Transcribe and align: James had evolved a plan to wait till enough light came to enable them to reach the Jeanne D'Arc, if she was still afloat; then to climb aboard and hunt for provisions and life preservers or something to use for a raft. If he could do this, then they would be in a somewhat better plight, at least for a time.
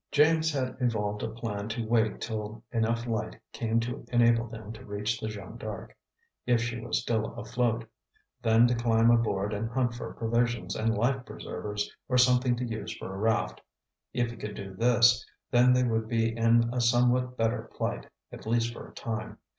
James 0.11 0.51
had 0.51 0.77
evolved 0.79 1.21
a 1.21 1.27
plan 1.27 1.69
to 1.69 1.85
wait 1.85 2.19
till 2.21 2.63
enough 2.71 3.05
light 3.05 3.39
came 3.53 3.79
to 3.81 4.03
enable 4.11 4.47
them 4.47 4.73
to 4.73 4.83
reach 4.83 5.19
the 5.19 5.27
Jeanne 5.27 5.57
D'Arc, 5.57 5.95
if 6.47 6.59
she 6.59 6.79
was 6.79 6.99
still 6.99 7.35
afloat; 7.35 7.85
then 8.41 8.65
to 8.65 8.73
climb 8.73 9.11
aboard 9.11 9.53
and 9.53 9.69
hunt 9.69 9.93
for 9.93 10.15
provisions 10.15 10.75
and 10.75 10.97
life 10.97 11.23
preservers 11.23 11.95
or 12.09 12.17
something 12.17 12.55
to 12.55 12.65
use 12.65 12.97
for 12.97 13.13
a 13.13 13.17
raft. 13.19 13.61
If 14.11 14.31
he 14.31 14.37
could 14.37 14.55
do 14.55 14.73
this, 14.73 15.23
then 15.51 15.71
they 15.71 15.83
would 15.83 16.07
be 16.07 16.35
in 16.35 16.71
a 16.73 16.81
somewhat 16.81 17.37
better 17.37 17.69
plight, 17.71 18.07
at 18.31 18.47
least 18.47 18.73
for 18.73 18.87
a 18.87 18.95
time. 18.95 19.37